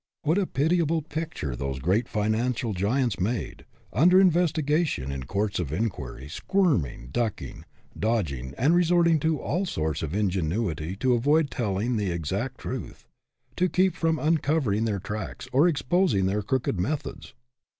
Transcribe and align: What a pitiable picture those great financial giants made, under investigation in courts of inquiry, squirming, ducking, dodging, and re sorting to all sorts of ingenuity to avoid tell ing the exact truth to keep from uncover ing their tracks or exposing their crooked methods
What 0.23 0.39
a 0.39 0.47
pitiable 0.47 1.03
picture 1.03 1.55
those 1.55 1.77
great 1.77 2.07
financial 2.09 2.73
giants 2.73 3.19
made, 3.19 3.65
under 3.93 4.19
investigation 4.19 5.11
in 5.11 5.25
courts 5.27 5.59
of 5.59 5.71
inquiry, 5.71 6.27
squirming, 6.27 7.09
ducking, 7.11 7.65
dodging, 7.95 8.55
and 8.57 8.73
re 8.73 8.83
sorting 8.83 9.19
to 9.19 9.39
all 9.39 9.67
sorts 9.67 10.01
of 10.01 10.15
ingenuity 10.15 10.95
to 10.95 11.13
avoid 11.13 11.51
tell 11.51 11.77
ing 11.77 11.97
the 11.97 12.09
exact 12.09 12.57
truth 12.57 13.05
to 13.57 13.69
keep 13.69 13.93
from 13.95 14.17
uncover 14.17 14.73
ing 14.73 14.85
their 14.85 14.97
tracks 14.97 15.47
or 15.53 15.67
exposing 15.67 16.25
their 16.25 16.41
crooked 16.41 16.79
methods 16.79 17.35